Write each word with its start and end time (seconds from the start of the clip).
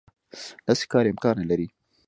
داسې 0.65 0.85
کار 0.91 1.05
امکان 1.11 1.35
نه 1.41 1.45
لري. 1.49 1.67